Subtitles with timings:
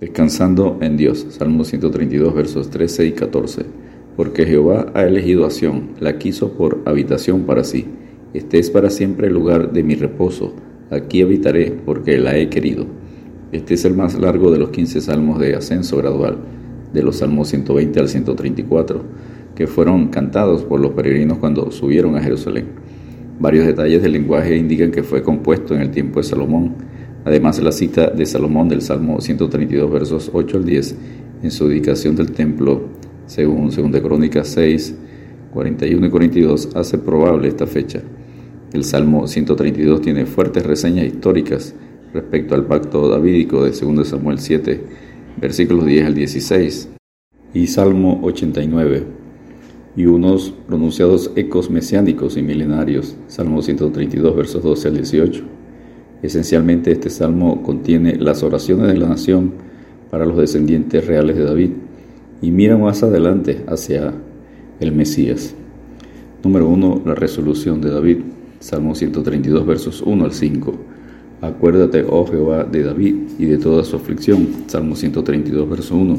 [0.00, 1.26] Descansando en Dios.
[1.30, 3.62] Salmo 132, versos 13 y 14.
[4.16, 7.86] Porque Jehová ha elegido a Sión, la quiso por habitación para sí.
[8.32, 10.54] Este es para siempre el lugar de mi reposo.
[10.92, 12.86] Aquí habitaré, porque la he querido.
[13.50, 16.38] Este es el más largo de los 15 salmos de ascenso gradual,
[16.92, 19.02] de los salmos 120 al 134,
[19.56, 22.66] que fueron cantados por los peregrinos cuando subieron a Jerusalén.
[23.40, 26.76] Varios detalles del lenguaje indican que fue compuesto en el tiempo de Salomón
[27.24, 30.96] Además, la cita de Salomón del Salmo 132, versos 8 al 10,
[31.42, 32.82] en su dedicación del templo,
[33.26, 34.94] según 2 Crónicas 6,
[35.52, 38.02] 41 y 42, hace probable esta fecha.
[38.72, 41.74] El Salmo 132 tiene fuertes reseñas históricas
[42.12, 44.84] respecto al pacto davídico de 2 Samuel 7,
[45.40, 46.88] versículos 10 al 16,
[47.54, 49.04] y Salmo 89,
[49.96, 55.57] y unos pronunciados ecos mesiánicos y milenarios, Salmo 132, versos 12 al 18.
[56.22, 59.52] Esencialmente este salmo contiene las oraciones de la nación
[60.10, 61.70] para los descendientes reales de David
[62.42, 64.12] y mira más adelante hacia
[64.80, 65.54] el Mesías.
[66.42, 67.02] Número 1.
[67.04, 68.18] La resolución de David.
[68.60, 70.74] Salmo 132 versos 1 al 5.
[71.40, 74.48] Acuérdate, oh Jehová, de David y de toda su aflicción.
[74.66, 76.18] Salmo 132 verso 1.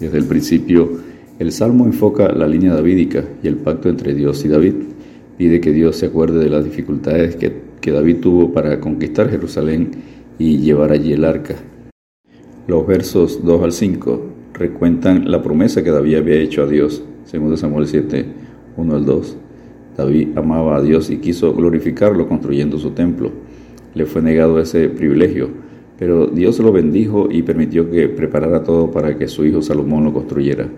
[0.00, 0.98] Desde el principio,
[1.38, 4.74] el salmo enfoca la línea davídica y el pacto entre Dios y David.
[5.38, 9.90] Pide que Dios se acuerde de las dificultades que que David tuvo para conquistar Jerusalén
[10.38, 11.56] y llevar allí el arca.
[12.66, 14.22] Los versos 2 al 5
[14.54, 18.26] recuentan la promesa que David había hecho a Dios, según Samuel 7,
[18.76, 19.36] 1 al 2.
[19.96, 23.32] David amaba a Dios y quiso glorificarlo construyendo su templo.
[23.94, 25.48] Le fue negado ese privilegio,
[25.98, 30.12] pero Dios lo bendijo y permitió que preparara todo para que su hijo Salomón lo
[30.12, 30.68] construyera.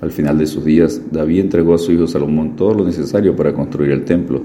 [0.00, 3.52] Al final de sus días, David entregó a su hijo Salomón todo lo necesario para
[3.52, 4.42] construir el templo.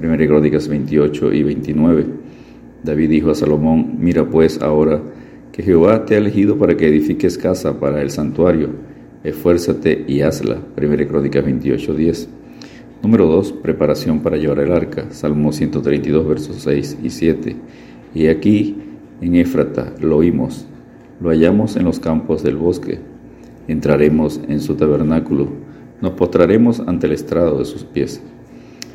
[0.00, 2.06] Primera Crónicas 28 y 29.
[2.82, 5.02] David dijo a Salomón, mira pues ahora
[5.52, 8.70] que Jehová te ha elegido para que edifiques casa para el santuario,
[9.24, 10.56] esfuérzate y hazla.
[10.74, 12.28] Primera Crónicas 28, 10.
[13.02, 13.52] Número 2.
[13.52, 15.04] Preparación para llevar el arca.
[15.10, 17.56] Salmo 132, versos 6 y 7.
[18.14, 18.76] Y aquí
[19.20, 20.66] en Éfrata lo oímos,
[21.20, 23.00] lo hallamos en los campos del bosque.
[23.68, 25.48] Entraremos en su tabernáculo,
[26.00, 28.22] nos postraremos ante el estrado de sus pies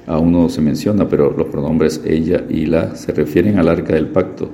[0.07, 4.07] aún no se menciona, pero los pronombres ella y la se refieren al arca del
[4.07, 4.49] pacto.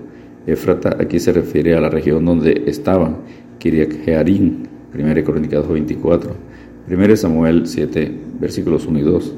[0.48, 3.18] Éfrata aquí se refiere a la región donde estaban,
[3.60, 4.64] Kiriak Jearim,
[4.94, 6.32] 1 Crónicas 24,
[6.90, 9.36] 1 Samuel 7, versículos 1 y 2.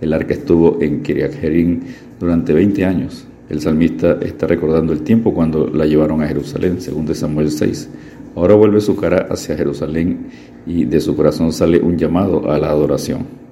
[0.00, 1.80] El arca estuvo en Kiriak Jearim
[2.18, 3.26] durante 20 años.
[3.50, 7.90] El salmista está recordando el tiempo cuando la llevaron a Jerusalén, de Samuel 6.
[8.36, 10.28] Ahora vuelve su cara hacia Jerusalén
[10.64, 13.49] y de su corazón sale un llamado a la adoración.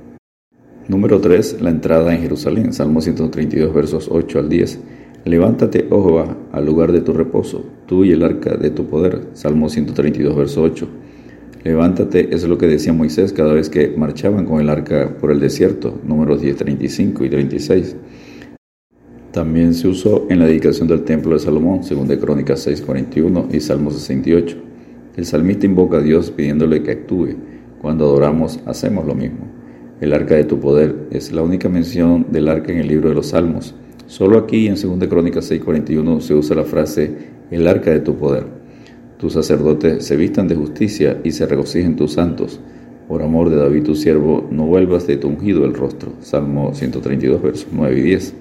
[0.89, 1.61] Número 3.
[1.61, 2.73] La entrada en Jerusalén.
[2.73, 4.81] Salmo 132, versos 8 al 10.
[5.27, 9.27] Levántate, oh Jehová, al lugar de tu reposo, tú y el arca de tu poder.
[9.35, 10.89] Salmo 132, verso 8.
[11.65, 15.41] Levántate es lo que decía Moisés cada vez que marchaban con el arca por el
[15.41, 16.01] desierto.
[16.07, 17.97] Números 10, 35 y 36.
[19.31, 23.49] También se usó en la dedicación del templo de Salomón, según de Crónicas 6, 41
[23.53, 24.57] y Salmo 68.
[25.17, 27.35] El salmista invoca a Dios pidiéndole que actúe.
[27.83, 29.58] Cuando adoramos, hacemos lo mismo.
[30.01, 33.17] El arca de tu poder es la única mención del arca en el libro de
[33.17, 33.75] los Salmos.
[34.07, 37.11] Solo aquí en 2 Crónicas 6:41 se usa la frase
[37.51, 38.45] el arca de tu poder.
[39.17, 42.61] Tus sacerdotes se vistan de justicia y se regocijen tus santos.
[43.09, 46.13] Por amor de David tu siervo, no vuelvas de tu ungido el rostro.
[46.21, 48.35] Salmo 132, versos 9 y 10.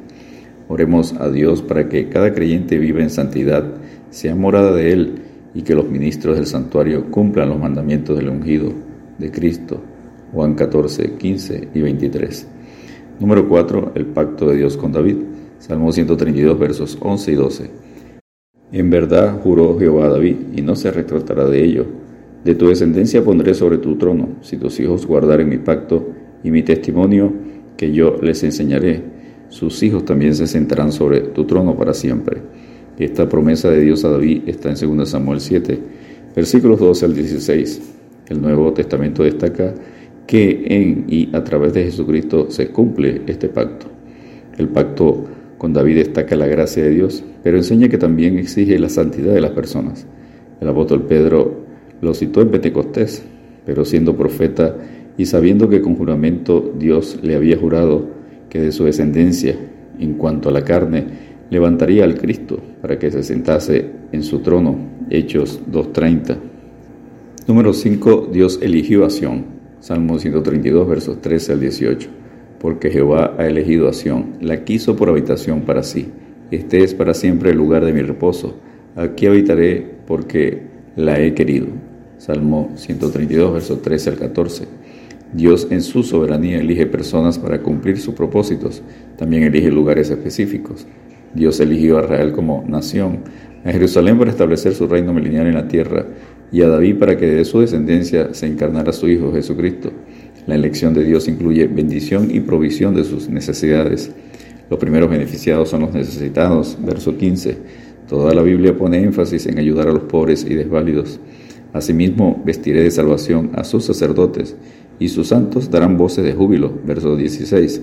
[0.67, 3.65] Oremos a Dios para que cada creyente viva en santidad,
[4.11, 5.15] sea morada de Él
[5.55, 8.71] y que los ministros del santuario cumplan los mandamientos del ungido
[9.17, 9.81] de Cristo
[10.33, 12.47] Juan 14, 15 y 23.
[13.19, 13.93] Número 4.
[13.95, 15.17] El pacto de Dios con David.
[15.59, 17.69] Salmo 132, versos 11 y 12.
[18.71, 21.85] En verdad juró Jehová a David, y no se retratará de ello.
[22.43, 26.09] De tu descendencia pondré sobre tu trono, si tus hijos guardaren mi pacto
[26.43, 27.33] y mi testimonio
[27.75, 29.01] que yo les enseñaré.
[29.49, 32.41] Sus hijos también se sentarán sobre tu trono para siempre.
[32.99, 35.79] Esta promesa de Dios a David está en 2 Samuel 7,
[36.35, 37.81] versículos 12 al 16.
[38.29, 39.73] El Nuevo Testamento destaca
[40.27, 43.87] que en y a través de Jesucristo se cumple este pacto.
[44.57, 45.25] El pacto
[45.57, 49.41] con David destaca la gracia de Dios, pero enseña que también exige la santidad de
[49.41, 50.05] las personas.
[50.59, 51.65] El apóstol Pedro
[52.01, 53.23] lo citó en Pentecostés,
[53.65, 54.75] pero siendo profeta
[55.17, 58.07] y sabiendo que con juramento Dios le había jurado
[58.49, 59.55] que de su descendencia,
[59.99, 61.05] en cuanto a la carne,
[61.49, 64.75] levantaría al Cristo para que se sentase en su trono.
[65.09, 66.37] Hechos 2.30.
[67.47, 68.29] Número 5.
[68.31, 69.56] Dios eligió a Sión.
[69.87, 72.09] Salmo 132, versos 13 al 18.
[72.59, 76.09] Porque Jehová ha elegido a Sión, la quiso por habitación para sí.
[76.51, 78.57] Este es para siempre el lugar de mi reposo.
[78.97, 80.63] Aquí habitaré porque
[80.97, 81.67] la he querido.
[82.17, 84.65] Salmo 132, versos 13 al 14.
[85.31, 88.81] Dios en su soberanía elige personas para cumplir sus propósitos,
[89.15, 90.85] también elige lugares específicos.
[91.37, 93.19] Dios eligió a Israel como nación,
[93.63, 96.05] a Jerusalén para establecer su reino milenial en la tierra
[96.51, 99.91] y a David para que de su descendencia se encarnara su Hijo Jesucristo.
[100.47, 104.11] La elección de Dios incluye bendición y provisión de sus necesidades.
[104.69, 107.57] Los primeros beneficiados son los necesitados, verso 15.
[108.09, 111.19] Toda la Biblia pone énfasis en ayudar a los pobres y desválidos.
[111.73, 114.55] Asimismo, vestiré de salvación a sus sacerdotes,
[114.99, 117.81] y sus santos darán voces de júbilo, verso 16.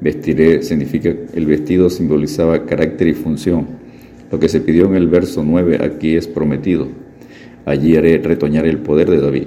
[0.00, 3.66] Vestiré significa, el vestido simbolizaba carácter y función.
[4.30, 6.88] Lo que se pidió en el verso 9 aquí es prometido.
[7.64, 9.46] Allí haré retoñar el poder de David.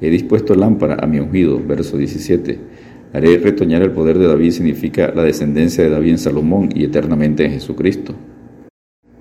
[0.00, 2.58] He dispuesto lámpara a mi ungido, verso 17.
[3.12, 7.44] Haré retoñar el poder de David significa la descendencia de David en Salomón y eternamente
[7.44, 8.14] en Jesucristo.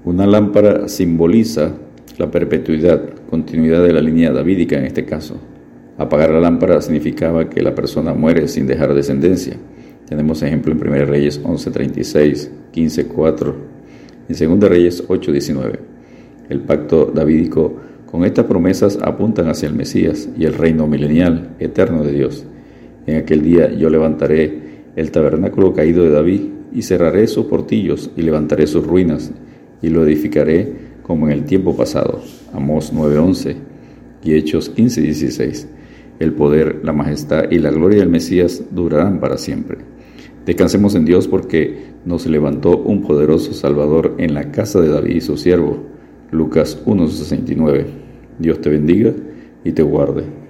[0.06, 1.74] Una lámpara simboliza
[2.18, 5.39] la perpetuidad, continuidad de la línea davídica en este caso.
[5.98, 9.57] Apagar la lámpara significaba que la persona muere sin dejar descendencia.
[10.08, 13.56] Tenemos ejemplo en 1 Reyes 11:36, 15:4,
[14.30, 15.80] en 2 Reyes 8:19.
[16.50, 17.74] El pacto davídico
[18.06, 22.46] con estas promesas apuntan hacia el Mesías y el reino milenial eterno de Dios.
[23.08, 24.62] En aquel día yo levantaré
[24.96, 26.42] el tabernáculo caído de David
[26.74, 29.32] y cerraré sus portillos y levantaré sus ruinas
[29.82, 32.22] y lo edificaré como en el tiempo pasado.
[32.54, 33.56] Amós 9:11
[34.24, 35.68] y Hechos 15:16.
[36.19, 39.77] El poder, la majestad y la gloria del Mesías durarán para siempre.
[40.45, 45.21] Descansemos en Dios porque nos levantó un poderoso Salvador en la casa de David y
[45.21, 45.83] su siervo.
[46.31, 47.86] Lucas 1:69.
[48.39, 49.13] Dios te bendiga
[49.63, 50.43] y te guarde.